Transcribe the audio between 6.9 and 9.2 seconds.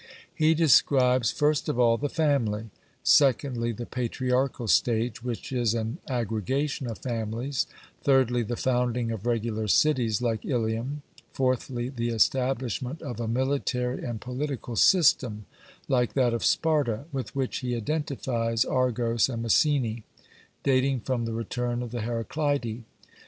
families; thirdly, the founding